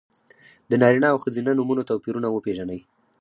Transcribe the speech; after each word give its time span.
د 0.69 0.71
نارینه 0.81 1.07
او 1.13 1.17
ښځینه 1.23 1.51
نومونو 1.57 1.87
توپیرونه 1.89 2.27
وپېژنئ! 2.29 2.79